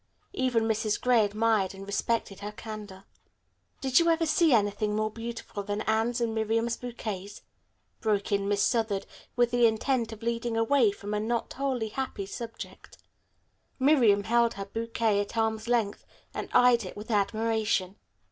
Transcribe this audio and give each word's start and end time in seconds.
Even 0.33 0.63
Mrs. 0.63 0.99
Gray 0.99 1.23
admired 1.23 1.75
and 1.75 1.85
respected 1.85 2.39
her 2.39 2.51
candor. 2.51 3.03
"Did 3.81 3.99
you 3.99 4.09
ever 4.09 4.25
see 4.25 4.51
anything 4.51 4.95
more 4.95 5.11
beautiful 5.11 5.61
than 5.61 5.81
Anne's 5.83 6.19
and 6.19 6.33
Miriam's 6.33 6.75
bouquets?" 6.75 7.43
broke 7.99 8.31
in 8.31 8.47
Miss 8.47 8.63
Southard, 8.63 9.05
with 9.35 9.51
the 9.51 9.67
intent 9.67 10.11
of 10.11 10.23
leading 10.23 10.57
away 10.57 10.91
from 10.91 11.13
a 11.13 11.19
not 11.19 11.53
wholly 11.53 11.89
happy 11.89 12.25
subject. 12.25 12.97
Miriam 13.77 14.23
held 14.23 14.55
her 14.55 14.65
bouquet 14.65 15.19
at 15.21 15.37
arm's 15.37 15.67
length 15.67 16.03
and 16.33 16.49
eyed 16.51 16.83
it 16.83 16.97
with 16.97 17.11
admiration. 17.11 17.95